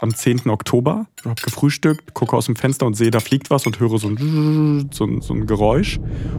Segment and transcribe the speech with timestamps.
[0.00, 0.48] am 10.
[0.48, 1.06] Oktober.
[1.18, 4.08] Ich habe gefrühstückt, gucke aus dem Fenster und sehe, da fliegt was und höre so
[4.08, 5.98] ein, so ein, so ein Geräusch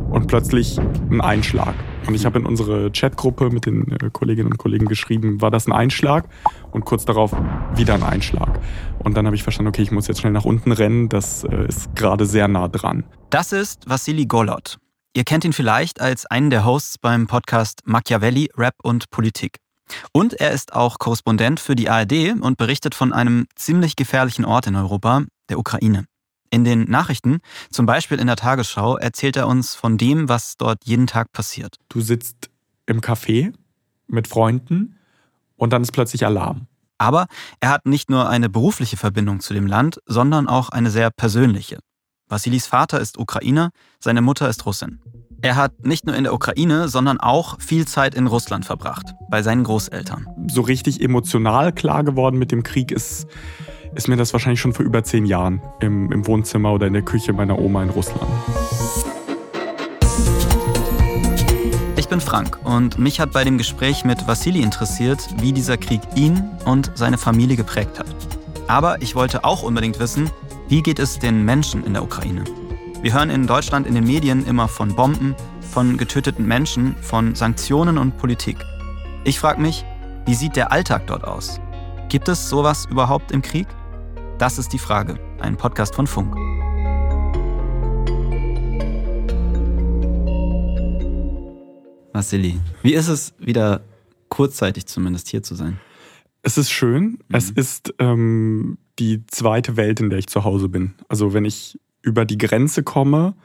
[0.10, 1.76] und plötzlich ein Einschlag.
[2.08, 5.68] Und ich habe in unsere Chatgruppe mit den äh, Kolleginnen und Kollegen geschrieben, war das
[5.68, 6.28] ein Einschlag?
[6.72, 7.36] Und kurz darauf
[7.76, 8.60] wieder ein Einschlag.
[9.00, 11.68] Und dann habe ich verstanden, okay, ich muss jetzt schnell nach unten rennen, das äh,
[11.68, 13.04] ist gerade sehr nah dran.
[13.30, 14.78] Das ist Vassili Golot.
[15.14, 19.58] Ihr kennt ihn vielleicht als einen der Hosts beim Podcast Machiavelli, Rap und Politik.
[20.12, 24.68] Und er ist auch Korrespondent für die ARD und berichtet von einem ziemlich gefährlichen Ort
[24.68, 26.06] in Europa, der Ukraine.
[26.50, 27.40] In den Nachrichten,
[27.70, 31.76] zum Beispiel in der Tagesschau, erzählt er uns von dem, was dort jeden Tag passiert.
[31.90, 32.50] Du sitzt
[32.86, 33.54] im Café
[34.08, 34.98] mit Freunden
[35.58, 36.68] und dann ist plötzlich Alarm.
[36.98, 37.28] Aber
[37.60, 41.80] er hat nicht nur eine berufliche Verbindung zu dem Land, sondern auch eine sehr persönliche.
[42.28, 45.02] Vasilis Vater ist Ukrainer, seine Mutter ist Russin.
[45.42, 49.44] Er hat nicht nur in der Ukraine, sondern auch viel Zeit in Russland verbracht, bei
[49.44, 50.26] seinen Großeltern.
[50.48, 53.28] So richtig emotional klar geworden mit dem Krieg ist,
[53.94, 57.04] ist mir das wahrscheinlich schon vor über zehn Jahren im, im Wohnzimmer oder in der
[57.04, 58.28] Küche meiner Oma in Russland.
[61.98, 66.02] Ich bin Frank und mich hat bei dem Gespräch mit Vassili interessiert, wie dieser Krieg
[66.16, 68.08] ihn und seine Familie geprägt hat.
[68.68, 70.32] Aber ich wollte auch unbedingt wissen,
[70.68, 72.44] wie geht es den Menschen in der Ukraine?
[73.08, 77.98] Wir hören in Deutschland in den Medien immer von Bomben, von getöteten Menschen, von Sanktionen
[77.98, 78.58] und Politik.
[79.24, 79.86] Ich frage mich,
[80.26, 81.62] wie sieht der Alltag dort aus?
[82.10, 83.66] Gibt es sowas überhaupt im Krieg?
[84.40, 85.18] Das ist die Frage.
[85.40, 86.36] Ein Podcast von Funk.
[92.12, 93.86] Vassili, wie ist es wieder
[94.28, 95.80] kurzzeitig zumindest hier zu sein?
[96.42, 97.04] Es ist schön.
[97.04, 97.20] Mhm.
[97.30, 100.96] Es ist ähm, die zweite Welt, in der ich zu Hause bin.
[101.08, 103.36] Also wenn ich über die Grenze komme,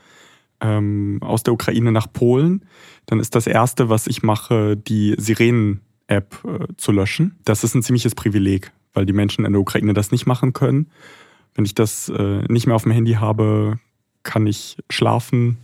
[0.60, 2.64] ähm, aus der Ukraine nach Polen,
[3.06, 7.38] dann ist das Erste, was ich mache, die Sirenen-App äh, zu löschen.
[7.44, 10.90] Das ist ein ziemliches Privileg, weil die Menschen in der Ukraine das nicht machen können.
[11.54, 13.78] Wenn ich das äh, nicht mehr auf dem Handy habe,
[14.22, 15.58] kann ich schlafen,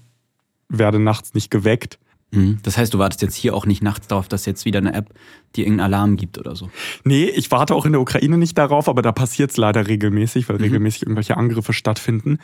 [0.68, 1.98] werde nachts nicht geweckt.
[2.30, 2.58] Mhm.
[2.62, 5.14] Das heißt, du wartest jetzt hier auch nicht nachts darauf, dass jetzt wieder eine App
[5.56, 6.70] die irgendeinen Alarm gibt oder so?
[7.04, 10.48] Nee, ich warte auch in der Ukraine nicht darauf, aber da passiert es leider regelmäßig,
[10.48, 10.64] weil mhm.
[10.64, 12.38] regelmäßig irgendwelche Angriffe stattfinden.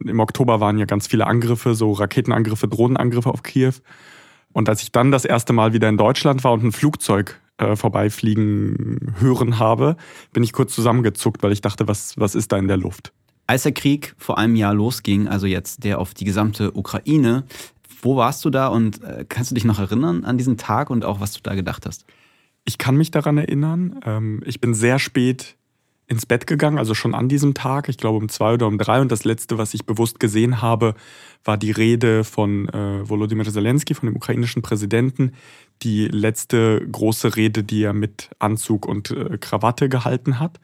[0.00, 3.74] Im Oktober waren ja ganz viele Angriffe, so Raketenangriffe, Drohnenangriffe auf Kiew.
[4.52, 7.76] Und als ich dann das erste Mal wieder in Deutschland war und ein Flugzeug äh,
[7.76, 9.96] vorbeifliegen hören habe,
[10.32, 13.12] bin ich kurz zusammengezuckt, weil ich dachte, was, was ist da in der Luft?
[13.46, 17.44] Als der Krieg vor einem Jahr losging, also jetzt der auf die gesamte Ukraine,
[18.02, 21.04] wo warst du da und äh, kannst du dich noch erinnern an diesen Tag und
[21.04, 22.04] auch was du da gedacht hast?
[22.64, 24.00] Ich kann mich daran erinnern.
[24.04, 25.56] Ähm, ich bin sehr spät
[26.08, 29.00] ins Bett gegangen, also schon an diesem Tag, ich glaube um zwei oder um drei.
[29.00, 30.94] Und das letzte, was ich bewusst gesehen habe,
[31.44, 35.32] war die Rede von äh, Volodymyr Zelensky, von dem ukrainischen Präsidenten.
[35.82, 40.60] Die letzte große Rede, die er mit Anzug und äh, Krawatte gehalten hat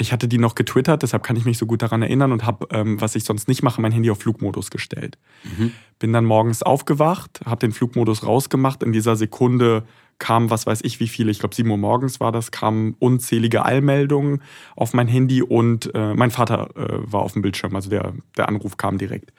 [0.00, 2.68] ich hatte die noch getwittert, deshalb kann ich mich so gut daran erinnern und habe,
[2.70, 5.18] ähm, was ich sonst nicht mache, mein Handy auf Flugmodus gestellt.
[5.42, 5.72] Mhm.
[5.98, 8.84] Bin dann morgens aufgewacht, habe den Flugmodus rausgemacht.
[8.84, 9.82] In dieser Sekunde
[10.20, 13.64] kam, was weiß ich wie viele, ich glaube 7 Uhr morgens war das, kamen unzählige
[13.64, 14.42] Eilmeldungen
[14.76, 18.48] auf mein Handy und äh, mein Vater äh, war auf dem Bildschirm, also der, der
[18.48, 19.32] Anruf kam direkt.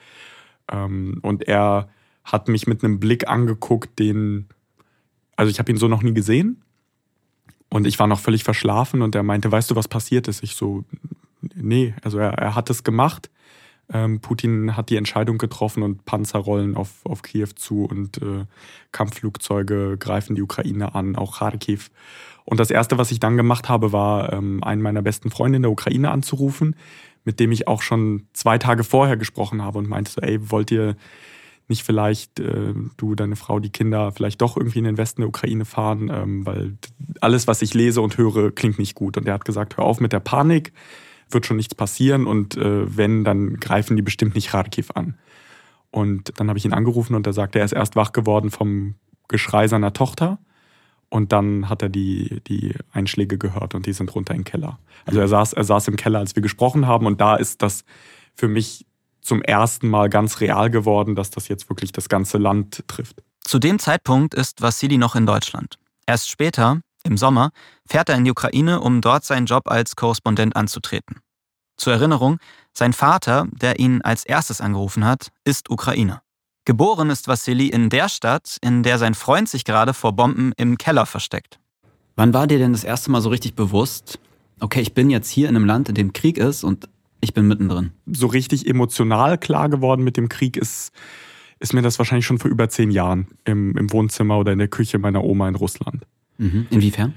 [0.70, 1.88] Ähm, und er
[2.22, 4.48] hat mich mit einem Blick angeguckt, den,
[5.36, 6.62] also ich habe ihn so noch nie gesehen
[7.70, 10.42] und ich war noch völlig verschlafen und er meinte, weißt du, was passiert ist?
[10.42, 10.84] Ich so,
[11.54, 13.30] nee, also er, er hat es gemacht.
[13.92, 18.44] Ähm, Putin hat die Entscheidung getroffen und Panzer rollen auf, auf Kiew zu und äh,
[18.92, 21.90] Kampfflugzeuge greifen die Ukraine an, auch Kharkiv.
[22.44, 25.62] Und das Erste, was ich dann gemacht habe, war, ähm, einen meiner besten Freunde in
[25.62, 26.76] der Ukraine anzurufen,
[27.24, 30.70] mit dem ich auch schon zwei Tage vorher gesprochen habe und meinte so, ey, wollt
[30.70, 30.96] ihr
[31.70, 35.28] nicht vielleicht äh, du, deine Frau, die Kinder vielleicht doch irgendwie in den Westen der
[35.28, 36.76] Ukraine fahren, ähm, weil
[37.20, 39.16] alles, was ich lese und höre, klingt nicht gut.
[39.16, 40.72] Und er hat gesagt, hör auf mit der Panik,
[41.30, 45.14] wird schon nichts passieren und äh, wenn, dann greifen die bestimmt nicht Kharkiv an.
[45.90, 48.94] Und dann habe ich ihn angerufen und er sagte, er ist erst wach geworden vom
[49.28, 50.38] Geschrei seiner Tochter.
[51.08, 54.78] Und dann hat er die, die Einschläge gehört und die sind runter im Keller.
[55.04, 57.06] Also er saß, er saß im Keller, als wir gesprochen haben.
[57.06, 57.84] Und da ist das
[58.36, 58.86] für mich
[59.20, 63.22] zum ersten Mal ganz real geworden, dass das jetzt wirklich das ganze Land trifft.
[63.44, 65.78] Zu dem Zeitpunkt ist Vassili noch in Deutschland.
[66.06, 67.50] Erst später, im Sommer,
[67.86, 71.20] fährt er in die Ukraine, um dort seinen Job als Korrespondent anzutreten.
[71.76, 72.38] Zur Erinnerung,
[72.72, 76.22] sein Vater, der ihn als erstes angerufen hat, ist Ukrainer.
[76.66, 80.76] Geboren ist Vassili in der Stadt, in der sein Freund sich gerade vor Bomben im
[80.76, 81.58] Keller versteckt.
[82.16, 84.18] Wann war dir denn das erste Mal so richtig bewusst,
[84.60, 86.88] okay, ich bin jetzt hier in einem Land, in dem Krieg ist und
[87.20, 87.92] ich bin mittendrin.
[88.06, 90.92] So richtig emotional klar geworden mit dem Krieg ist,
[91.58, 94.68] ist mir das wahrscheinlich schon vor über zehn Jahren im, im Wohnzimmer oder in der
[94.68, 96.06] Küche meiner Oma in Russland.
[96.38, 96.66] Mhm.
[96.70, 97.14] Inwiefern?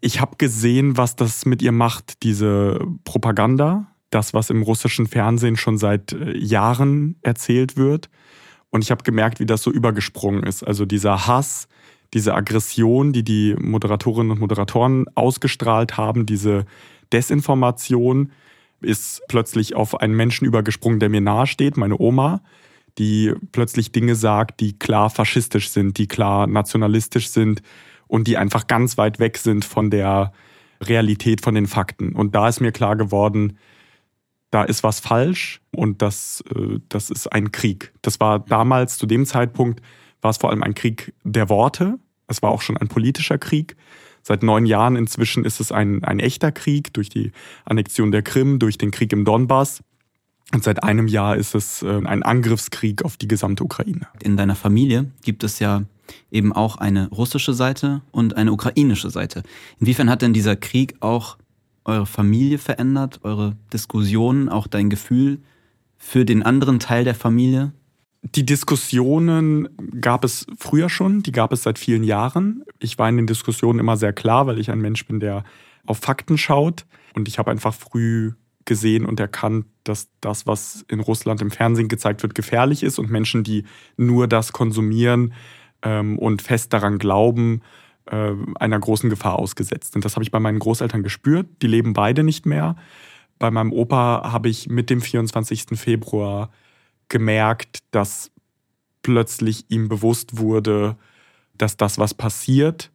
[0.00, 5.56] Ich habe gesehen, was das mit ihr macht, diese Propaganda, das, was im russischen Fernsehen
[5.56, 8.08] schon seit äh, Jahren erzählt wird.
[8.70, 10.62] Und ich habe gemerkt, wie das so übergesprungen ist.
[10.62, 11.68] Also dieser Hass,
[12.14, 16.66] diese Aggression, die die Moderatorinnen und Moderatoren ausgestrahlt haben, diese
[17.12, 18.30] Desinformation,
[18.80, 22.42] ist plötzlich auf einen Menschen übergesprungen, der mir nahesteht, meine Oma,
[22.98, 27.62] die plötzlich Dinge sagt, die klar faschistisch sind, die klar nationalistisch sind
[28.06, 30.32] und die einfach ganz weit weg sind von der
[30.80, 32.14] Realität, von den Fakten.
[32.14, 33.58] Und da ist mir klar geworden,
[34.50, 37.92] da ist was falsch und das, äh, das ist ein Krieg.
[38.02, 39.82] Das war damals, zu dem Zeitpunkt,
[40.20, 41.98] war es vor allem ein Krieg der Worte.
[42.26, 43.76] Es war auch schon ein politischer Krieg.
[44.22, 47.32] Seit neun Jahren inzwischen ist es ein, ein echter Krieg durch die
[47.64, 49.80] Annexion der Krim, durch den Krieg im Donbass.
[50.52, 54.08] Und seit einem Jahr ist es äh, ein Angriffskrieg auf die gesamte Ukraine.
[54.22, 55.82] In deiner Familie gibt es ja
[56.30, 59.42] eben auch eine russische Seite und eine ukrainische Seite.
[59.78, 61.36] Inwiefern hat denn dieser Krieg auch
[61.84, 65.40] eure Familie verändert, eure Diskussionen, auch dein Gefühl
[65.96, 67.72] für den anderen Teil der Familie?
[68.22, 69.68] Die Diskussionen
[70.00, 72.64] gab es früher schon, die gab es seit vielen Jahren.
[72.80, 75.44] Ich war in den Diskussionen immer sehr klar, weil ich ein Mensch bin, der
[75.86, 76.84] auf Fakten schaut.
[77.14, 78.32] Und ich habe einfach früh
[78.64, 83.10] gesehen und erkannt, dass das, was in Russland im Fernsehen gezeigt wird, gefährlich ist und
[83.10, 83.64] Menschen, die
[83.96, 85.32] nur das konsumieren
[85.82, 87.62] ähm, und fest daran glauben,
[88.06, 90.04] äh, einer großen Gefahr ausgesetzt sind.
[90.04, 91.46] Das habe ich bei meinen Großeltern gespürt.
[91.62, 92.76] Die leben beide nicht mehr.
[93.38, 95.66] Bei meinem Opa habe ich mit dem 24.
[95.74, 96.50] Februar
[97.08, 98.30] gemerkt, dass
[99.02, 100.96] plötzlich ihm bewusst wurde,
[101.56, 102.90] dass das, was passiert,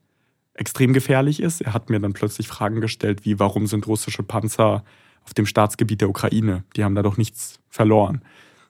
[0.54, 1.62] extrem gefährlich ist.
[1.62, 4.84] Er hat mir dann plötzlich Fragen gestellt, wie warum sind russische Panzer
[5.26, 6.64] auf dem Staatsgebiet der Ukraine?
[6.76, 8.22] Die haben da doch nichts verloren.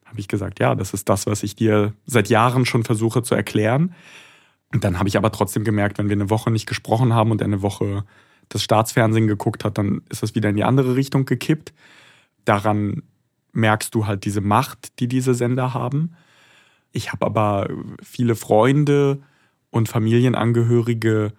[0.05, 3.35] Habe ich gesagt, ja, das ist das, was ich dir seit Jahren schon versuche zu
[3.35, 3.93] erklären.
[4.71, 7.41] Und dann habe ich aber trotzdem gemerkt, wenn wir eine Woche nicht gesprochen haben und
[7.41, 8.05] eine Woche
[8.49, 11.73] das Staatsfernsehen geguckt hat, dann ist das wieder in die andere Richtung gekippt.
[12.45, 13.03] Daran
[13.53, 16.15] merkst du halt diese Macht, die diese Sender haben.
[16.91, 17.69] Ich habe aber
[18.01, 19.21] viele Freunde
[19.69, 21.33] und Familienangehörige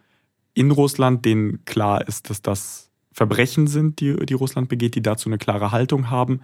[0.54, 5.28] in Russland, denen klar ist, dass das Verbrechen sind, die, die Russland begeht, die dazu
[5.28, 6.40] eine klare Haltung haben.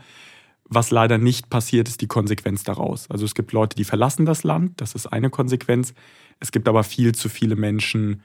[0.64, 3.10] Was leider nicht passiert, ist die Konsequenz daraus.
[3.10, 5.94] Also es gibt Leute, die verlassen das Land, das ist eine Konsequenz.
[6.38, 8.22] Es gibt aber viel zu viele Menschen,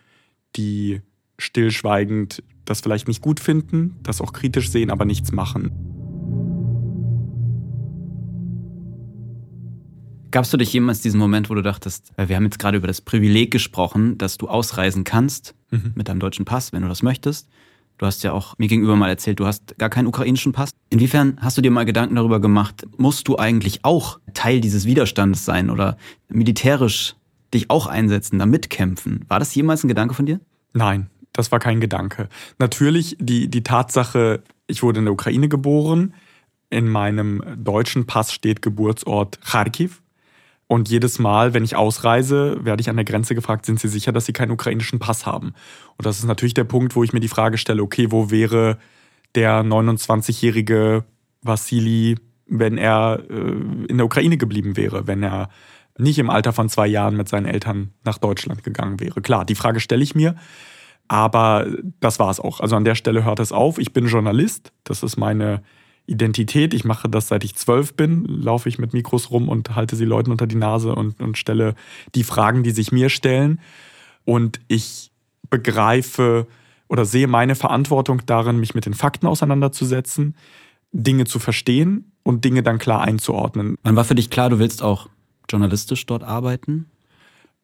[0.56, 1.02] die
[1.40, 5.95] stillschweigend das vielleicht nicht gut finden, das auch kritisch sehen, aber nichts machen.
[10.36, 12.88] Gabst du dich jemals diesen Moment, wo du dachtest, äh, wir haben jetzt gerade über
[12.88, 15.94] das Privileg gesprochen, dass du ausreisen kannst mhm.
[15.96, 17.48] mit deinem deutschen Pass, wenn du das möchtest?
[17.98, 20.72] Du hast ja auch mir gegenüber mal erzählt, du hast gar keinen ukrainischen Pass.
[20.90, 25.46] Inwiefern hast du dir mal Gedanken darüber gemacht, musst du eigentlich auch Teil dieses Widerstandes
[25.46, 25.96] sein oder
[26.28, 27.16] militärisch
[27.54, 29.24] dich auch einsetzen, da mitkämpfen?
[29.30, 30.42] War das jemals ein Gedanke von dir?
[30.74, 32.28] Nein, das war kein Gedanke.
[32.60, 36.14] Natürlich die, die Tatsache, ich wurde in der Ukraine geboren.
[36.70, 40.02] In meinem deutschen Pass steht Geburtsort Kharkiv.
[40.68, 44.12] Und jedes Mal, wenn ich ausreise, werde ich an der Grenze gefragt, sind Sie sicher,
[44.12, 45.54] dass Sie keinen ukrainischen Pass haben?
[45.98, 48.80] Und das ist natürlich der Punkt, wo ich mir die Frage stelle, okay, wo wäre
[49.36, 51.06] der 29-jährige
[51.42, 52.18] Vassili,
[52.48, 53.34] wenn er äh,
[53.88, 55.50] in der Ukraine geblieben wäre, wenn er
[55.98, 59.22] nicht im Alter von zwei Jahren mit seinen Eltern nach Deutschland gegangen wäre?
[59.22, 60.36] Klar, die Frage stelle ich mir.
[61.08, 61.68] Aber
[62.00, 62.60] das war es auch.
[62.60, 63.78] Also an der Stelle hört es auf.
[63.78, 64.74] Ich bin Journalist.
[64.84, 65.62] Das ist meine
[66.07, 66.74] Identität.
[66.74, 70.06] Ich mache das seit ich zwölf bin, laufe ich mit Mikros rum und halte sie
[70.06, 71.75] Leuten unter die Nase und, und stelle
[72.13, 73.60] die Fragen, die sich mir stellen.
[74.24, 75.12] Und ich
[75.50, 76.48] begreife
[76.88, 80.36] oder sehe meine Verantwortung darin, mich mit den Fakten auseinanderzusetzen,
[80.91, 83.77] Dinge zu verstehen und Dinge dann klar einzuordnen.
[83.84, 85.10] Wann war für dich klar, du willst auch
[85.50, 86.88] journalistisch dort arbeiten?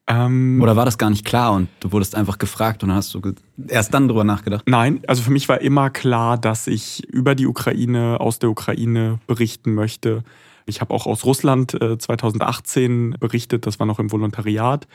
[0.08, 3.22] Ähm, Oder war das gar nicht klar und du wurdest einfach gefragt und hast du
[3.68, 4.64] erst dann drüber nachgedacht?
[4.68, 9.20] Nein, also für mich war immer klar, dass ich über die Ukraine, aus der Ukraine
[9.28, 10.24] berichten möchte.
[10.66, 14.88] Ich habe auch aus Russland 2018 äh, berichtet, das war noch im Volontariat.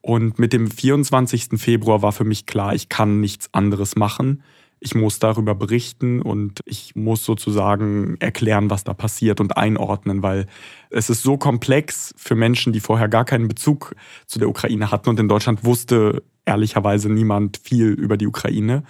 [0.00, 1.58] Und mit dem 24.
[1.60, 4.42] Februar war für mich klar, ich kann nichts anderes machen
[4.78, 10.46] ich muss darüber berichten und ich muss sozusagen erklären, was da passiert und einordnen, weil
[10.90, 13.94] es ist so komplex für Menschen, die vorher gar keinen Bezug
[14.26, 18.84] zu der Ukraine hatten und in Deutschland wusste ehrlicherweise niemand viel über die Ukraine.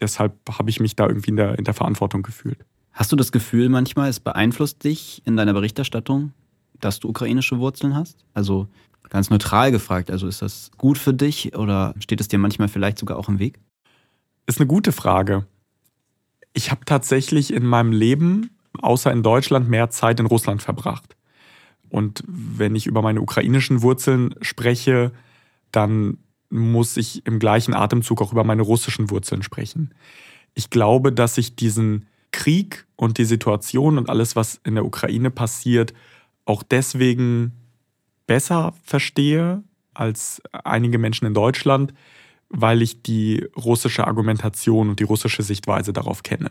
[0.00, 2.64] Deshalb habe ich mich da irgendwie in der, in der Verantwortung gefühlt.
[2.92, 6.32] Hast du das Gefühl manchmal, es beeinflusst dich in deiner Berichterstattung,
[6.80, 8.24] dass du ukrainische Wurzeln hast?
[8.32, 8.68] Also
[9.08, 12.98] ganz neutral gefragt, also ist das gut für dich oder steht es dir manchmal vielleicht
[12.98, 13.58] sogar auch im Weg?
[14.46, 15.46] Ist eine gute Frage.
[16.52, 21.16] Ich habe tatsächlich in meinem Leben, außer in Deutschland, mehr Zeit in Russland verbracht.
[21.88, 25.12] Und wenn ich über meine ukrainischen Wurzeln spreche,
[25.70, 26.18] dann
[26.50, 29.94] muss ich im gleichen Atemzug auch über meine russischen Wurzeln sprechen.
[30.54, 35.30] Ich glaube, dass ich diesen Krieg und die Situation und alles, was in der Ukraine
[35.30, 35.94] passiert,
[36.44, 37.52] auch deswegen
[38.26, 39.62] besser verstehe
[39.94, 41.92] als einige Menschen in Deutschland,
[42.52, 46.50] weil ich die russische Argumentation und die russische Sichtweise darauf kenne.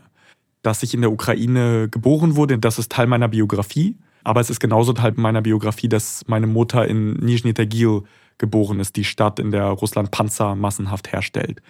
[0.62, 3.96] Dass ich in der Ukraine geboren wurde, das ist Teil meiner Biografie.
[4.24, 8.02] Aber es ist genauso Teil meiner Biografie, dass meine Mutter in Nizhny Tagil
[8.38, 11.62] geboren ist, die Stadt, in der Russland Panzer massenhaft herstellt.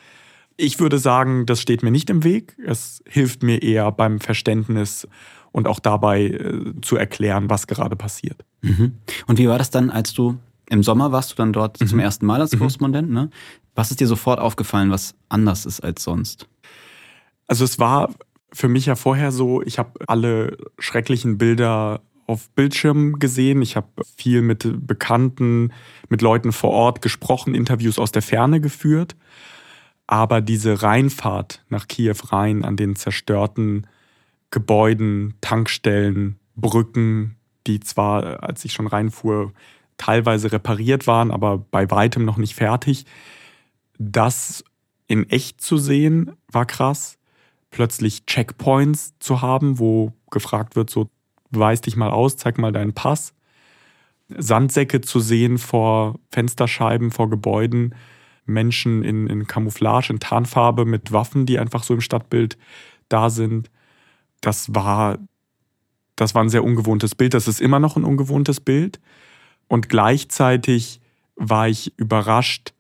[0.57, 2.57] Ich würde sagen, das steht mir nicht im Weg.
[2.65, 5.09] Es hilft mir eher beim Verständnis
[5.51, 8.45] und auch dabei äh, zu erklären, was gerade passiert.
[8.63, 8.93] Mhm.
[9.27, 11.87] Und wie war das dann, als du im Sommer warst du dann dort mhm.
[11.87, 12.59] zum ersten Mal als mhm.
[12.59, 13.11] Korrespondent?
[13.11, 13.31] Ne?
[13.75, 16.49] Was ist dir sofort aufgefallen, was anders ist als sonst?
[17.47, 18.11] Also es war
[18.53, 23.63] für mich ja vorher so, ich habe alle schrecklichen Bilder auf Bildschirm gesehen.
[23.63, 25.73] Ich habe viel mit Bekannten,
[26.09, 29.17] mit Leuten vor Ort gesprochen, Interviews aus der Ferne geführt.
[30.07, 33.87] Aber diese Reinfahrt nach Kiew rein an den zerstörten
[34.51, 37.37] Gebäuden, Tankstellen, Brücken,
[37.67, 39.53] die zwar, als ich schon reinfuhr,
[39.97, 43.07] teilweise repariert waren, aber bei weitem noch nicht fertig,
[44.11, 44.65] das
[45.07, 47.19] in echt zu sehen, war krass.
[47.71, 51.11] Plötzlich Checkpoints zu haben, wo gefragt wird, so
[51.51, 53.35] weis dich mal aus, zeig mal deinen Pass.
[54.29, 57.95] Sandsäcke zu sehen vor Fensterscheiben, vor Gebäuden,
[58.45, 62.59] Menschen in, in Camouflage, in Tarnfarbe mit Waffen, die einfach so im Stadtbild
[63.09, 63.71] da sind.
[64.41, 65.19] Das war,
[66.17, 67.35] das war ein sehr ungewohntes Bild.
[67.35, 69.01] Das ist immer noch ein ungewohntes Bild.
[69.69, 71.01] Und gleichzeitig
[71.37, 72.73] war ich überrascht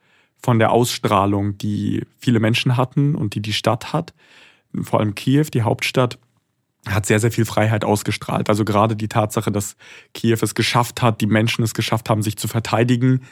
[0.42, 4.12] von der Ausstrahlung, die viele Menschen hatten und die die Stadt hat.
[4.82, 6.18] Vor allem Kiew, die Hauptstadt,
[6.88, 8.48] hat sehr, sehr viel Freiheit ausgestrahlt.
[8.48, 9.76] Also gerade die Tatsache, dass
[10.14, 13.22] Kiew es geschafft hat, die Menschen es geschafft haben, sich zu verteidigen,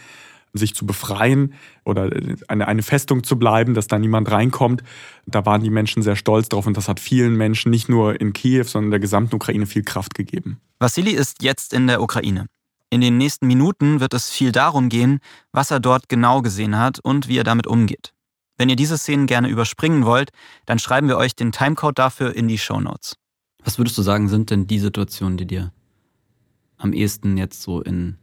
[0.53, 2.11] sich zu befreien oder
[2.49, 4.83] eine, eine Festung zu bleiben, dass da niemand reinkommt.
[5.27, 8.33] Da waren die Menschen sehr stolz drauf und das hat vielen Menschen, nicht nur in
[8.33, 10.61] Kiew, sondern der gesamten Ukraine viel Kraft gegeben.
[10.79, 12.47] Vassili ist jetzt in der Ukraine.
[12.91, 15.21] In den nächsten Minuten wird es viel darum gehen,
[15.53, 18.13] was er dort genau gesehen hat und wie er damit umgeht.
[18.59, 20.33] Wenn ihr diese Szenen gerne überspringen wollt,
[20.67, 23.17] dann schreiben wir euch den Timecode dafür in die Show Notes.
[23.65, 25.73] Was würdest du sagen, sind denn die Situationen, die dir
[26.77, 28.19] am ehesten jetzt so in,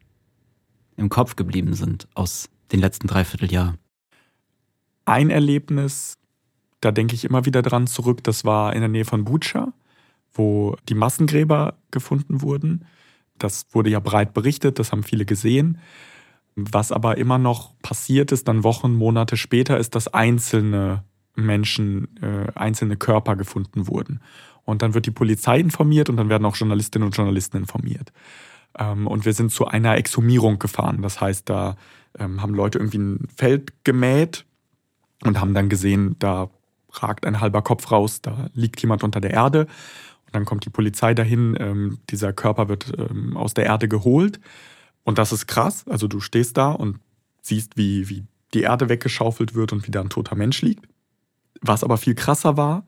[0.97, 3.75] im Kopf geblieben sind aus den letzten Dreivierteljahr?
[5.05, 6.17] Ein Erlebnis,
[6.81, 9.71] da denke ich immer wieder dran zurück, das war in der Nähe von Butscha,
[10.33, 12.85] wo die Massengräber gefunden wurden.
[13.39, 15.79] Das wurde ja breit berichtet, das haben viele gesehen.
[16.55, 21.03] Was aber immer noch passiert ist, dann Wochen, Monate später, ist, dass einzelne
[21.35, 24.21] Menschen, äh, einzelne Körper gefunden wurden.
[24.63, 28.11] Und dann wird die Polizei informiert und dann werden auch Journalistinnen und Journalisten informiert.
[28.77, 31.01] Ähm, und wir sind zu einer Exhumierung gefahren.
[31.01, 31.77] Das heißt, da
[32.17, 34.45] ähm, haben Leute irgendwie ein Feld gemäht
[35.23, 36.49] und haben dann gesehen, da
[36.91, 39.67] ragt ein halber Kopf raus, da liegt jemand unter der Erde.
[40.27, 42.93] Und dann kommt die Polizei dahin, ähm, dieser Körper wird
[43.35, 44.39] aus der Erde geholt.
[45.03, 45.87] Und das ist krass.
[45.87, 46.99] Also du stehst da und
[47.41, 50.87] siehst, wie, wie die Erde weggeschaufelt wird und wie da ein toter Mensch liegt.
[51.61, 52.85] Was aber viel krasser war,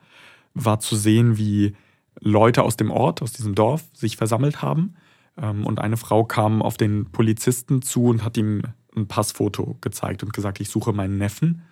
[0.53, 1.75] war zu sehen, wie
[2.19, 4.96] Leute aus dem Ort, aus diesem Dorf sich versammelt haben.
[5.38, 8.63] Ähm, und eine Frau kam auf den Polizisten zu und hat ihm
[8.96, 11.63] ein Passfoto gezeigt und gesagt, ich suche meinen Neffen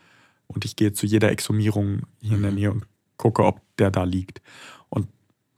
[0.47, 2.57] und ich gehe zu jeder Exhumierung hier in der mhm.
[2.57, 4.41] Nähe und gucke, ob der da liegt.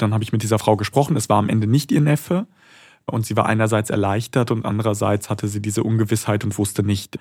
[0.02, 1.16] Dann habe ich mit dieser Frau gesprochen.
[1.16, 2.48] Es war am Ende nicht ihr Neffe.
[3.06, 7.18] Und sie war einerseits erleichtert und andererseits hatte sie diese Ungewissheit und wusste nicht,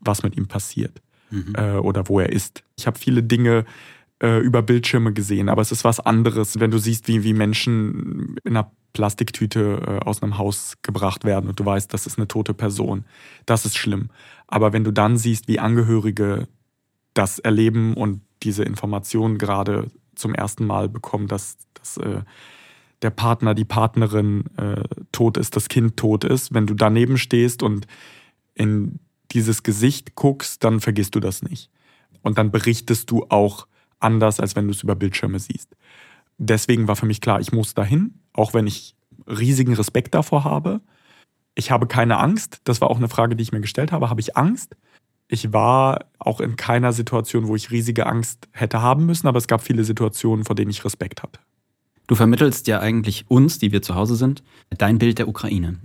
[0.00, 1.54] was mit ihm passiert mhm.
[1.56, 2.62] äh, oder wo er ist.
[2.76, 3.64] Ich habe viele Dinge
[4.22, 8.36] äh, über Bildschirme gesehen, aber es ist was anderes, wenn du siehst, wie, wie Menschen
[8.44, 12.28] in einer Plastiktüte äh, aus einem Haus gebracht werden und du weißt, das ist eine
[12.28, 13.04] tote Person.
[13.46, 14.08] Das ist schlimm.
[14.46, 16.48] Aber wenn du dann siehst, wie Angehörige
[17.14, 22.22] das erleben und diese Informationen gerade zum ersten Mal bekommen, dass, dass äh,
[23.02, 24.82] der Partner, die Partnerin äh,
[25.12, 27.86] tot ist, das Kind tot ist, wenn du daneben stehst und
[28.54, 28.98] in
[29.30, 31.70] dieses Gesicht guckst, dann vergisst du das nicht.
[32.22, 33.66] Und dann berichtest du auch
[34.00, 35.76] anders, als wenn du es über Bildschirme siehst.
[36.38, 38.94] Deswegen war für mich klar, ich muss dahin, auch wenn ich
[39.26, 40.80] riesigen Respekt davor habe.
[41.54, 42.60] Ich habe keine Angst.
[42.64, 44.08] Das war auch eine Frage, die ich mir gestellt habe.
[44.10, 44.76] Habe ich Angst?
[45.28, 49.46] Ich war auch in keiner Situation, wo ich riesige Angst hätte haben müssen, aber es
[49.46, 51.38] gab viele Situationen, vor denen ich Respekt hatte.
[52.06, 55.78] Du vermittelst ja eigentlich uns, die wir zu Hause sind, dein Bild der Ukraine.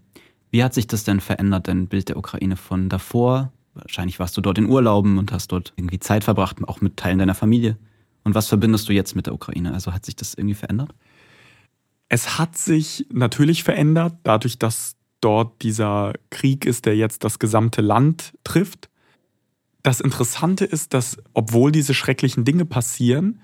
[0.51, 3.51] Wie hat sich das denn verändert, dein Bild der Ukraine von davor?
[3.73, 7.19] Wahrscheinlich warst du dort in Urlauben und hast dort irgendwie Zeit verbracht, auch mit Teilen
[7.19, 7.77] deiner Familie.
[8.23, 9.73] Und was verbindest du jetzt mit der Ukraine?
[9.73, 10.93] Also hat sich das irgendwie verändert?
[12.07, 17.81] Es hat sich natürlich verändert, dadurch, dass dort dieser Krieg ist, der jetzt das gesamte
[17.81, 18.89] Land trifft.
[19.83, 23.41] Das Interessante ist, dass obwohl diese schrecklichen Dinge passieren,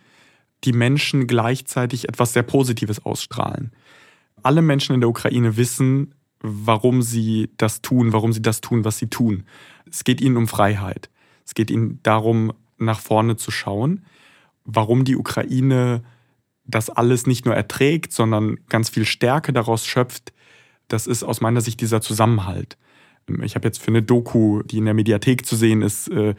[0.63, 3.71] die Menschen gleichzeitig etwas sehr Positives ausstrahlen.
[4.41, 8.97] Alle Menschen in der Ukraine wissen, warum sie das tun, warum sie das tun, was
[8.97, 9.43] sie tun.
[9.89, 11.09] Es geht ihnen um Freiheit.
[11.45, 14.05] Es geht ihnen darum, nach vorne zu schauen,
[14.63, 16.03] warum die Ukraine
[16.63, 20.31] das alles nicht nur erträgt, sondern ganz viel Stärke daraus schöpft.
[20.87, 22.77] Das ist aus meiner Sicht dieser Zusammenhalt.
[23.43, 26.35] Ich habe jetzt für eine Doku, die in der Mediathek zu sehen ist, äh,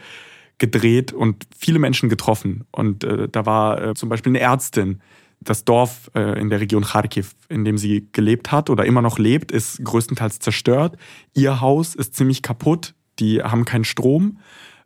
[0.59, 2.65] gedreht und viele Menschen getroffen.
[2.71, 5.01] Und äh, da war äh, zum Beispiel eine Ärztin.
[5.43, 9.53] Das Dorf in der Region Kharkiv, in dem sie gelebt hat oder immer noch lebt,
[9.53, 10.99] ist größtenteils zerstört.
[11.33, 12.93] Ihr Haus ist ziemlich kaputt.
[13.21, 14.37] Die haben keinen Strom.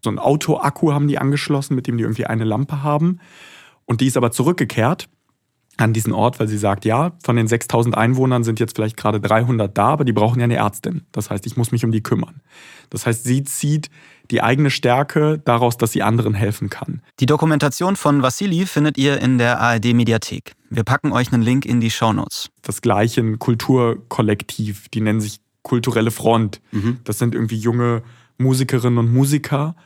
[0.00, 3.18] So ein Autoakku haben die angeschlossen, mit dem die irgendwie eine Lampe haben.
[3.84, 5.08] Und die ist aber zurückgekehrt
[5.76, 9.20] an diesen Ort, weil sie sagt, ja, von den 6000 Einwohnern sind jetzt vielleicht gerade
[9.20, 11.02] 300 da, aber die brauchen ja eine Ärztin.
[11.12, 12.40] Das heißt, ich muss mich um die kümmern.
[12.90, 13.90] Das heißt, sie zieht
[14.30, 17.02] die eigene Stärke daraus, dass sie anderen helfen kann.
[17.20, 20.54] Die Dokumentation von Vassili findet ihr in der ARD Mediathek.
[20.70, 22.50] Wir packen euch einen Link in die Shownotes.
[22.62, 26.60] Das gleiche ein Kulturkollektiv, die nennen sich Kulturelle Front.
[26.72, 26.98] Mhm.
[27.04, 28.02] Das sind irgendwie junge
[28.38, 29.76] Musikerinnen und Musiker,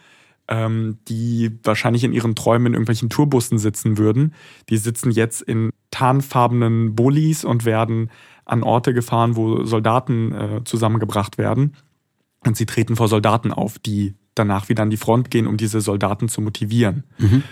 [0.49, 4.35] ähm, die wahrscheinlich in ihren Träumen in irgendwelchen Tourbussen sitzen würden.
[4.71, 8.11] Die sitzen jetzt in tarnfarbenen Bullis und werden
[8.45, 11.75] an Orte gefahren, wo Soldaten äh, zusammengebracht werden.
[12.47, 15.81] Und sie treten vor Soldaten auf, die danach wieder an die Front gehen, um diese
[15.81, 17.03] Soldaten zu motivieren.
[17.19, 17.43] Mhm.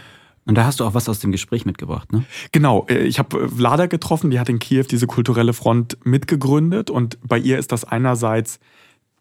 [0.44, 2.24] Und da hast du auch was aus dem Gespräch mitgebracht, ne?
[2.52, 2.86] Genau.
[2.88, 6.88] Äh, ich habe Vlada getroffen, die hat in Kiew diese kulturelle Front mitgegründet.
[6.88, 8.60] Und bei ihr ist das einerseits,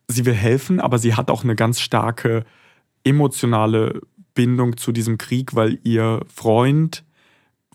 [0.07, 2.45] sie will helfen, aber sie hat auch eine ganz starke
[3.03, 4.01] emotionale
[4.35, 7.04] Bindung zu diesem Krieg, weil ihr Freund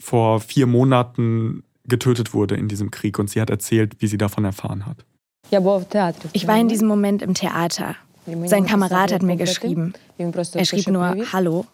[0.00, 4.44] vor vier Monaten getötet wurde in diesem Krieg und sie hat erzählt, wie sie davon
[4.44, 5.04] erfahren hat.
[6.32, 7.96] Ich war in diesem Moment im Theater.
[8.46, 9.92] Sein Kamerad hat mir geschrieben.
[10.18, 11.66] Er schrieb nur Hallo.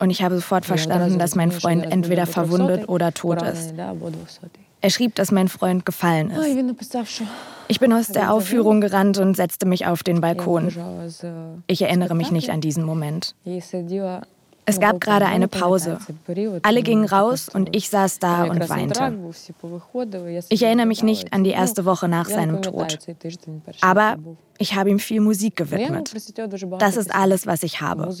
[0.00, 3.74] Und ich habe sofort verstanden, dass mein Freund entweder verwundet oder tot ist.
[4.80, 6.46] Er schrieb, dass mein Freund gefallen ist.
[7.68, 10.70] Ich bin aus der Aufführung gerannt und setzte mich auf den Balkon.
[11.66, 13.34] Ich erinnere mich nicht an diesen Moment.
[14.66, 15.98] Es gab gerade eine Pause.
[16.62, 19.18] Alle gingen raus und ich saß da und weinte.
[20.48, 22.98] Ich erinnere mich nicht an die erste Woche nach seinem Tod.
[23.80, 24.16] Aber
[24.58, 26.14] ich habe ihm viel Musik gewidmet.
[26.78, 28.14] Das ist alles, was ich habe.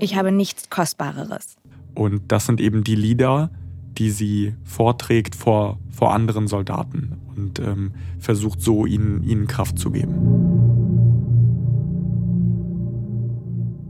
[0.00, 1.56] Ich habe nichts Kostbareres.
[1.94, 3.50] Und das sind eben die Lieder,
[3.98, 9.90] die sie vorträgt vor, vor anderen Soldaten und ähm, versucht so ihnen, ihnen Kraft zu
[9.90, 10.76] geben.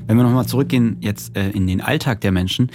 [0.07, 2.71] Wenn wir nochmal zurückgehen jetzt äh, in den Alltag der Menschen,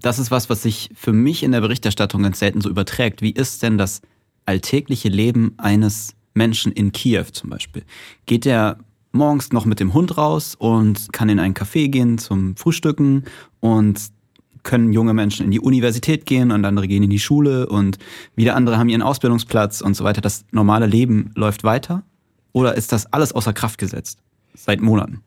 [0.00, 3.20] das ist was, was sich für mich in der Berichterstattung ganz selten so überträgt.
[3.20, 4.00] Wie ist denn das
[4.46, 7.82] alltägliche Leben eines Menschen in Kiew zum Beispiel?
[8.26, 8.78] Geht der
[9.10, 13.24] morgens noch mit dem Hund raus und kann in ein Café gehen zum Frühstücken
[13.60, 14.00] und
[14.62, 17.98] können junge Menschen in die Universität gehen und andere gehen in die Schule und
[18.36, 20.20] wieder andere haben ihren Ausbildungsplatz und so weiter.
[20.20, 22.04] Das normale Leben läuft weiter?
[22.52, 24.20] Oder ist das alles außer Kraft gesetzt?
[24.54, 25.22] Seit Monaten?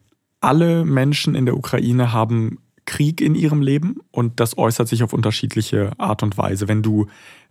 [0.46, 5.12] Alle Menschen in der Ukraine haben Krieg in ihrem Leben und das äußert sich auf
[5.12, 6.68] unterschiedliche Art und Weise.
[6.68, 7.08] Wenn du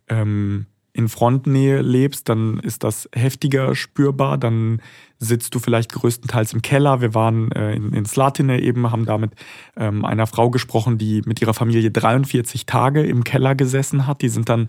[0.09, 4.39] ähm, in Frontnähe lebst, dann ist das heftiger spürbar.
[4.39, 4.81] Dann
[5.19, 7.01] sitzt du vielleicht größtenteils im Keller.
[7.01, 9.33] Wir waren äh, in, in Slatine eben, haben da mit
[9.77, 14.23] ähm, einer Frau gesprochen, die mit ihrer Familie 43 Tage im Keller gesessen hat.
[14.23, 14.69] Die sind dann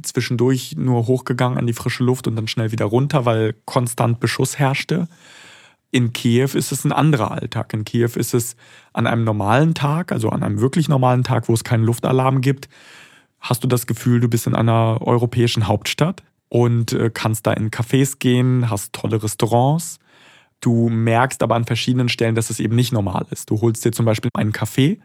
[0.00, 4.60] zwischendurch nur hochgegangen an die frische Luft und dann schnell wieder runter, weil konstant Beschuss
[4.60, 5.08] herrschte.
[5.94, 7.72] In Kiew ist es ein anderer Alltag.
[7.72, 8.56] In Kiew ist es
[8.92, 12.68] an einem normalen Tag, also an einem wirklich normalen Tag, wo es keinen Luftalarm gibt,
[13.38, 17.70] hast du das Gefühl, du bist in einer europäischen Hauptstadt und äh, kannst da in
[17.70, 20.00] Cafés gehen, hast tolle Restaurants.
[20.60, 23.50] Du merkst aber an verschiedenen Stellen, dass es eben nicht normal ist.
[23.50, 24.98] Du holst dir zum Beispiel einen Kaffee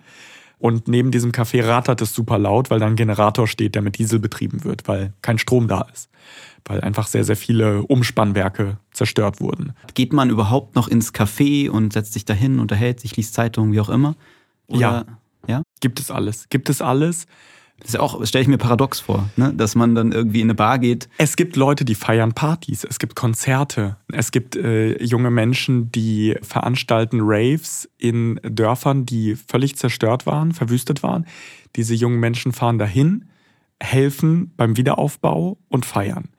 [0.60, 3.98] und neben diesem Kaffee rattert es super laut, weil da ein Generator steht, der mit
[3.98, 6.10] Diesel betrieben wird, weil kein Strom da ist.
[6.66, 9.74] Weil einfach sehr, sehr viele Umspannwerke zerstört wurden.
[9.94, 13.80] Geht man überhaupt noch ins Café und setzt sich dahin, unterhält sich, liest Zeitungen, wie
[13.80, 14.16] auch immer?
[14.68, 15.06] Oder, ja.
[15.48, 15.64] ja.
[15.80, 16.50] Gibt es alles.
[16.50, 17.26] Gibt es alles.
[17.80, 19.54] Das ist ja auch, stelle ich mir paradox vor, ne?
[19.54, 21.08] dass man dann irgendwie in eine Bar geht.
[21.18, 26.36] Es gibt Leute, die feiern Partys, es gibt Konzerte, es gibt äh, junge Menschen, die
[26.42, 31.26] veranstalten Raves in Dörfern, die völlig zerstört waren, verwüstet waren.
[31.76, 33.26] Diese jungen Menschen fahren dahin,
[33.82, 36.30] helfen beim Wiederaufbau und feiern.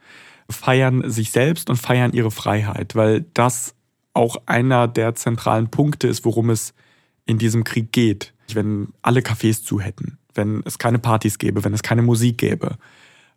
[0.50, 3.74] Feiern sich selbst und feiern ihre Freiheit, weil das
[4.12, 6.74] auch einer der zentralen Punkte ist, worum es
[7.24, 8.35] in diesem Krieg geht.
[8.53, 12.79] Wenn alle Cafés zu hätten, wenn es keine Partys gäbe, wenn es keine Musik gäbe,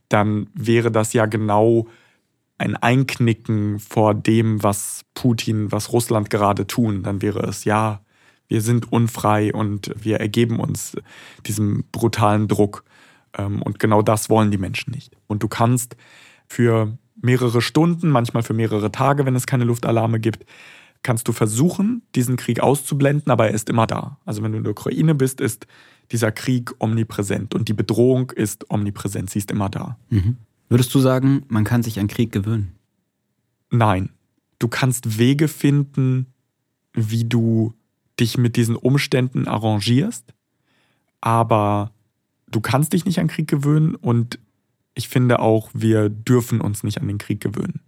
[0.10, 1.88] dann wäre das ja genau
[2.58, 7.04] ein Einknicken vor dem, was Putin, was Russland gerade tun.
[7.04, 8.00] Dann wäre es, ja,
[8.50, 10.96] Wir sind unfrei und wir ergeben uns
[11.48, 12.84] diesem brutalen Druck.
[13.36, 15.16] Ähm, und genau das wollen die Menschen nicht.
[15.28, 15.96] Und du kannst
[16.48, 20.46] für mehrere Stunden, manchmal für mehrere Tage, wenn es keine Luftalarme gibt,
[21.02, 24.20] kannst du versuchen, diesen Krieg auszublenden, aber er ist immer da.
[24.26, 25.66] Also wenn du in der Ukraine bist, ist
[26.12, 29.98] dieser Krieg omnipräsent und die Bedrohung ist omnipräsent, sie ist immer da.
[30.10, 30.38] Mhm.
[30.70, 32.74] Würdest du sagen, man kann sich an Krieg gewöhnen?
[33.70, 34.10] Nein.
[34.60, 36.28] Du kannst Wege finden,
[36.94, 37.74] wie du
[38.20, 40.34] dich mit diesen Umständen arrangierst,
[41.22, 41.92] aber
[42.48, 44.40] du kannst dich nicht an Krieg gewöhnen und
[44.96, 47.82] ich finde auch, wir dürfen uns nicht an den Krieg gewöhnen.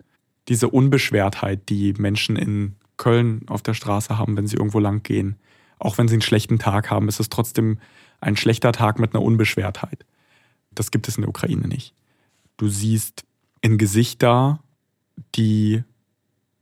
[0.48, 5.36] Diese Unbeschwertheit, die Menschen in Köln auf der Straße haben, wenn sie irgendwo lang gehen,
[5.80, 7.80] auch wenn sie einen schlechten Tag haben, ist es trotzdem
[8.26, 10.06] ein schlechter Tag mit einer Unbeschwertheit.
[10.72, 11.94] Das gibt es in der Ukraine nicht.
[12.58, 13.24] Du siehst
[13.62, 14.60] in Gesichter,
[15.36, 15.84] die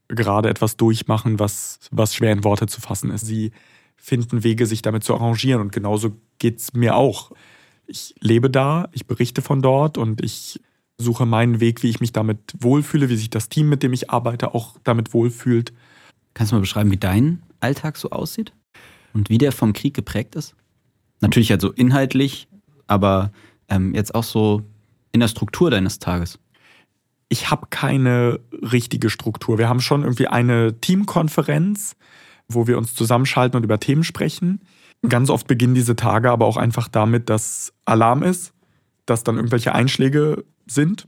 [0.09, 3.25] gerade etwas durchmachen, was, was schwer in Worte zu fassen ist.
[3.25, 3.51] Sie
[3.95, 5.61] finden Wege, sich damit zu arrangieren.
[5.61, 7.31] Und genauso geht es mir auch.
[7.87, 10.59] Ich lebe da, ich berichte von dort und ich
[10.97, 14.09] suche meinen Weg, wie ich mich damit wohlfühle, wie sich das Team, mit dem ich
[14.11, 15.73] arbeite, auch damit wohlfühlt.
[16.33, 18.53] Kannst du mal beschreiben, wie dein Alltag so aussieht?
[19.13, 20.55] Und wie der vom Krieg geprägt ist?
[21.23, 22.49] Natürlich also inhaltlich,
[22.85, 23.31] aber
[23.69, 24.61] ähm, jetzt auch so
[25.13, 26.37] in der Struktur deines Tages.
[27.29, 29.57] Ich habe keine richtige Struktur.
[29.57, 31.95] Wir haben schon irgendwie eine Teamkonferenz,
[32.49, 34.59] wo wir uns zusammenschalten und über Themen sprechen.
[35.07, 38.53] Ganz oft beginnen diese Tage aber auch einfach damit, dass Alarm ist,
[39.05, 41.07] dass dann irgendwelche Einschläge sind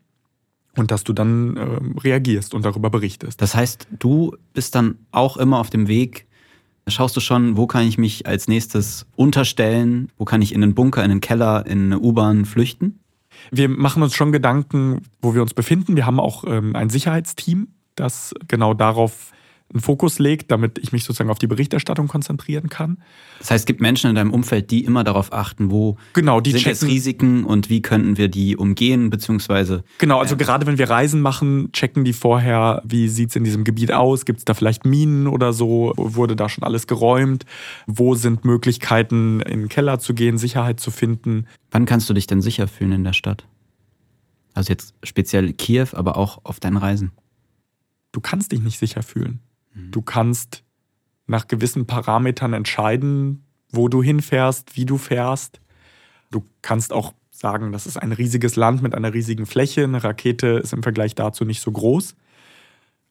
[0.77, 3.41] und dass du dann äh, reagierst und darüber berichtest.
[3.41, 6.25] Das heißt, du bist dann auch immer auf dem Weg,
[6.87, 10.75] schaust du schon, wo kann ich mich als nächstes unterstellen, wo kann ich in einen
[10.75, 12.99] Bunker, in einen Keller, in eine U-Bahn flüchten?
[13.51, 15.95] Wir machen uns schon Gedanken, wo wir uns befinden.
[15.95, 19.31] Wir haben auch ähm, ein Sicherheitsteam, das genau darauf
[19.73, 22.97] einen Fokus legt, damit ich mich sozusagen auf die Berichterstattung konzentrieren kann.
[23.39, 26.51] Das heißt, es gibt Menschen in deinem Umfeld, die immer darauf achten, wo genau, die
[26.51, 29.83] sind checken, jetzt Risiken und wie könnten wir die umgehen, beziehungsweise.
[29.97, 33.43] Genau, also äh, gerade wenn wir Reisen machen, checken die vorher, wie sieht es in
[33.43, 37.45] diesem Gebiet aus, gibt es da vielleicht Minen oder so, wurde da schon alles geräumt,
[37.87, 41.47] wo sind Möglichkeiten, in den Keller zu gehen, Sicherheit zu finden.
[41.71, 43.45] Wann kannst du dich denn sicher fühlen in der Stadt?
[44.53, 47.11] Also jetzt speziell Kiew, aber auch auf deinen Reisen.
[48.13, 49.41] Du kannst dich nicht sicher fühlen.
[49.75, 49.91] Mhm.
[49.91, 50.63] Du kannst
[51.27, 55.59] nach gewissen Parametern entscheiden, wo du hinfährst, wie du fährst.
[56.31, 59.83] Du kannst auch sagen, das ist ein riesiges Land mit einer riesigen Fläche.
[59.83, 62.15] Eine Rakete ist im Vergleich dazu nicht so groß.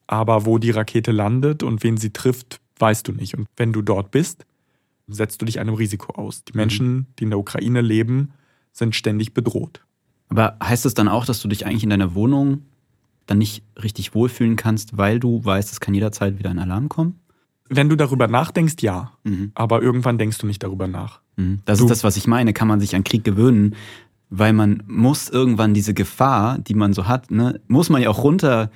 [0.07, 3.37] Aber wo die Rakete landet und wen sie trifft, weißt du nicht.
[3.37, 4.47] Und wenn du dort bist,
[5.07, 6.45] setzt du dich einem Risiko aus.
[6.45, 6.59] Die mhm.
[6.59, 8.33] Menschen, die in der Ukraine leben,
[8.73, 9.85] sind ständig bedroht.
[10.29, 12.63] Aber heißt es dann auch, dass du dich eigentlich in deiner Wohnung
[13.27, 17.21] dann nicht richtig wohlfühlen kannst, weil du weißt, es kann jederzeit wieder ein Alarm kommen?
[17.69, 19.13] Wenn du darüber nachdenkst, ja.
[19.25, 19.53] Mhm.
[19.55, 21.21] Aber irgendwann denkst du nicht darüber nach.
[21.37, 21.61] Mhm.
[21.65, 22.53] Das du ist das, was ich meine.
[22.53, 23.75] Kann man sich an Krieg gewöhnen?
[24.31, 28.23] Weil man muss irgendwann diese Gefahr, die man so hat, ne, muss man ja auch
[28.25, 28.71] runter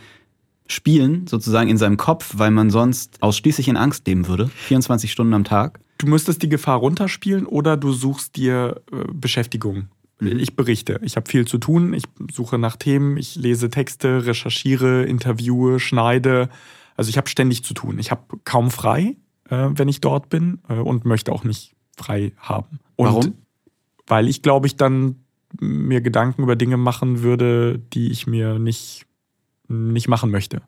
[0.67, 4.49] spielen, sozusagen in seinem Kopf, weil man sonst ausschließlich in Angst leben würde.
[4.49, 5.81] 24 Stunden am Tag.
[5.99, 9.89] Du müsstest die Gefahr runterspielen oder du suchst dir äh, Beschäftigung.
[10.20, 10.38] Mhm.
[10.38, 10.98] Ich berichte.
[11.02, 11.92] Ich habe viel zu tun.
[11.94, 13.16] Ich suche nach Themen.
[13.16, 16.48] Ich lese Texte, recherchiere, interviewe, schneide.
[16.96, 17.98] Also ich habe ständig zu tun.
[17.98, 19.16] Ich habe kaum frei,
[19.48, 22.81] äh, wenn ich dort bin äh, und möchte auch nicht frei haben.
[22.96, 23.35] Und Warum?
[24.07, 25.16] Weil ich glaube, ich dann
[25.61, 29.07] mir Gedanken über Dinge machen würde, die ich mir nicht,
[29.68, 30.62] nicht machen möchte.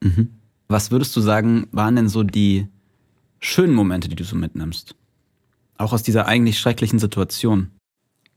[0.00, 0.28] Mhm.
[0.68, 2.66] Was würdest du sagen, waren denn so die
[3.40, 4.94] schönen Momente, die du so mitnimmst?
[5.76, 7.70] Auch aus dieser eigentlich schrecklichen Situation?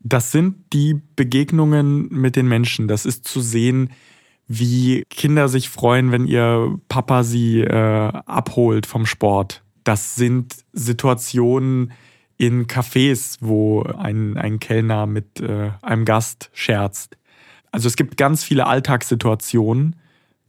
[0.07, 2.87] Das sind die Begegnungen mit den Menschen.
[2.87, 3.89] Das ist zu sehen,
[4.47, 9.63] wie Kinder sich freuen, wenn ihr Papa sie äh, abholt vom Sport.
[9.83, 11.91] Das sind Situationen
[12.37, 17.17] in Cafés, wo ein, ein Kellner mit äh, einem Gast scherzt.
[17.71, 19.95] Also es gibt ganz viele Alltagssituationen,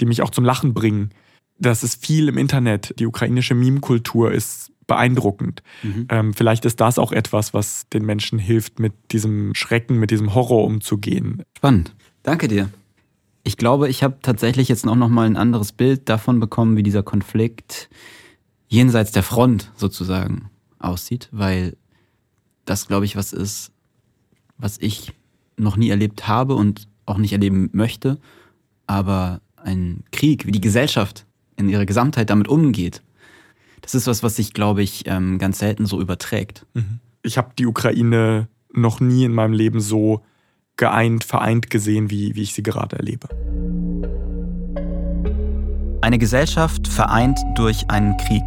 [0.00, 1.12] die mich auch zum Lachen bringen.
[1.58, 2.94] Das ist viel im Internet.
[2.98, 5.62] Die ukrainische Meme-Kultur ist beeindruckend.
[5.82, 6.06] Mhm.
[6.08, 10.34] Ähm, vielleicht ist das auch etwas, was den Menschen hilft, mit diesem Schrecken, mit diesem
[10.34, 11.42] Horror umzugehen.
[11.56, 11.94] Spannend.
[12.22, 12.70] Danke dir.
[13.44, 16.82] Ich glaube, ich habe tatsächlich jetzt auch noch mal ein anderes Bild davon bekommen, wie
[16.82, 17.88] dieser Konflikt
[18.68, 21.76] jenseits der Front sozusagen aussieht, weil
[22.64, 23.70] das, glaube ich, was ist,
[24.58, 25.12] was ich
[25.56, 28.18] noch nie erlebt habe und auch nicht erleben möchte.
[28.86, 31.24] Aber ein Krieg, wie die Gesellschaft
[31.56, 33.02] in ihrer Gesamtheit damit umgeht,
[33.86, 36.66] das ist was, was sich, glaube ich, ähm, ganz selten so überträgt.
[36.74, 36.98] Mhm.
[37.22, 40.22] Ich habe die Ukraine noch nie in meinem Leben so
[40.76, 43.28] geeint, vereint gesehen, wie, wie ich sie gerade erlebe.
[46.00, 48.42] Eine Gesellschaft vereint durch einen Krieg.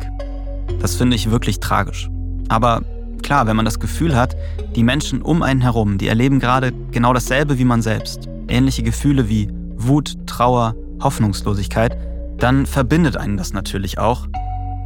[0.82, 2.10] Das finde ich wirklich tragisch.
[2.50, 2.84] Aber
[3.24, 4.36] klar, wenn man das Gefühl hat,
[4.76, 9.30] die Menschen um einen herum, die erleben gerade genau dasselbe wie man selbst, ähnliche Gefühle
[9.30, 11.98] wie Wut, Trauer, Hoffnungslosigkeit,
[12.40, 14.28] dann verbindet einen das natürlich auch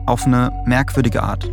[0.05, 1.49] auf eine merkwürdige Art.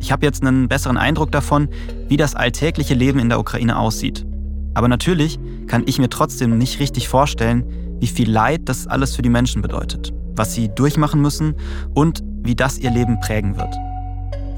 [0.00, 1.68] Ich habe jetzt einen besseren Eindruck davon,
[2.08, 4.24] wie das alltägliche Leben in der Ukraine aussieht.
[4.74, 7.64] Aber natürlich kann ich mir trotzdem nicht richtig vorstellen,
[8.00, 11.54] wie viel Leid das alles für die Menschen bedeutet, was sie durchmachen müssen
[11.94, 13.74] und wie das ihr Leben prägen wird.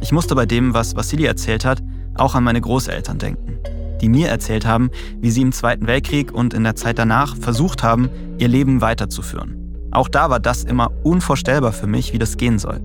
[0.01, 1.83] Ich musste bei dem, was Vassili erzählt hat,
[2.15, 3.59] auch an meine Großeltern denken,
[4.01, 7.83] die mir erzählt haben, wie sie im Zweiten Weltkrieg und in der Zeit danach versucht
[7.83, 9.89] haben, ihr Leben weiterzuführen.
[9.91, 12.81] Auch da war das immer unvorstellbar für mich, wie das gehen soll.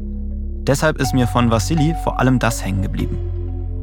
[0.68, 3.18] Deshalb ist mir von Vassili vor allem das hängen geblieben.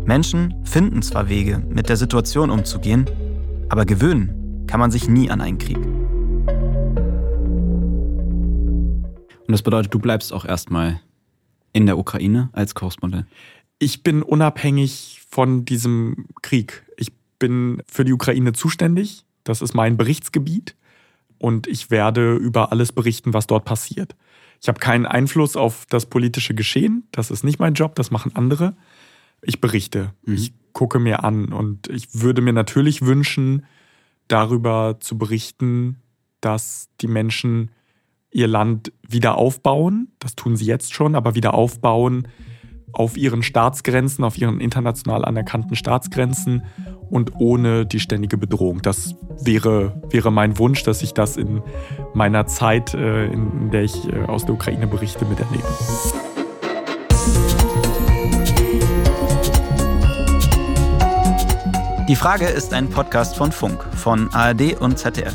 [0.05, 3.07] Menschen finden zwar Wege, mit der Situation umzugehen,
[3.71, 5.79] aber gewöhnen kann man sich nie an einen Krieg.
[9.47, 11.01] Und das bedeutet, du bleibst auch erstmal
[11.73, 13.27] in der Ukraine als Korrespondent?
[13.79, 16.85] Ich bin unabhängig von diesem Krieg.
[16.99, 19.25] Ich bin für die Ukraine zuständig.
[19.43, 20.77] Das ist mein Berichtsgebiet.
[21.39, 24.15] Und ich werde über alles berichten, was dort passiert.
[24.65, 27.07] Ich habe keinen Einfluss auf das politische Geschehen.
[27.13, 28.75] Das ist nicht mein Job, das machen andere.
[29.43, 30.15] Ich berichte.
[30.25, 30.35] Mhm.
[30.37, 31.53] Ich gucke mir an.
[31.53, 33.67] Und ich würde mir natürlich wünschen,
[34.27, 36.01] darüber zu berichten,
[36.41, 37.73] dass die Menschen
[38.31, 40.09] ihr Land wieder aufbauen.
[40.19, 42.27] Das tun sie jetzt schon, aber wieder aufbauen
[42.91, 46.63] auf ihren Staatsgrenzen, auf ihren international anerkannten Staatsgrenzen
[47.11, 48.83] und ohne die ständige Bedrohung.
[48.83, 51.63] Das wäre, wäre mein Wunsch, dass ich das in
[52.15, 55.65] meiner Zeit, äh, in der ich äh, aus der Ukraine berichte, miterlebe.
[62.09, 65.35] Die Frage ist ein Podcast von Funk, von ARD und ZDF.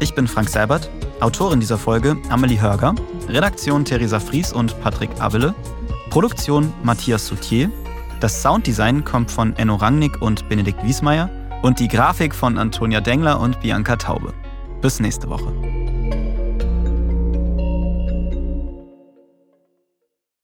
[0.00, 2.94] Ich bin Frank Seibert Autorin dieser Folge Amelie Hörger,
[3.28, 5.54] Redaktion Theresa Fries und Patrick Abele,
[6.08, 7.70] Produktion Matthias Soutier,
[8.20, 11.30] das Sounddesign kommt von Enno Rangnick und Benedikt Wiesmeier
[11.62, 14.34] und die Grafik von Antonia Dengler und Bianca Taube.
[14.80, 15.52] Bis nächste Woche.